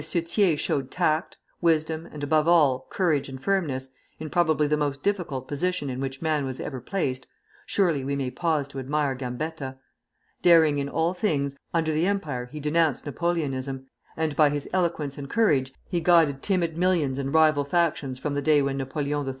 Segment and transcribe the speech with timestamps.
[0.03, 3.89] Thiers showed tact, wisdom, and above all courage and firmness,
[4.19, 7.27] in probably the most difficult position in which man was ever placed,
[7.67, 9.77] surely we may pause to admire Gambetta....
[10.41, 13.85] Daring in all things, under the Empire he denounced Napoleonism,
[14.17, 18.41] and by his eloquence and courage he guided timid millions and rival factions from the
[18.41, 19.29] day when Napoleon III.